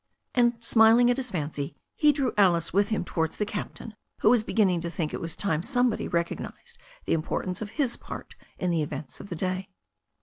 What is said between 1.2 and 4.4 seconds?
fancy, he drew Alice with him towards the captain, who